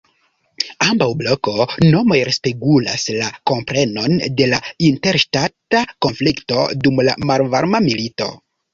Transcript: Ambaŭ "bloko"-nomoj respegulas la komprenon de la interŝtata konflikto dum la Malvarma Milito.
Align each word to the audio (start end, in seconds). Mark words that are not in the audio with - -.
Ambaŭ 0.85 1.07
"bloko"-nomoj 1.19 2.17
respegulas 2.31 3.05
la 3.19 3.29
komprenon 3.53 4.19
de 4.41 4.51
la 4.57 4.63
interŝtata 4.91 5.87
konflikto 6.09 6.69
dum 6.85 7.07
la 7.13 7.21
Malvarma 7.31 7.89
Milito. 7.91 8.37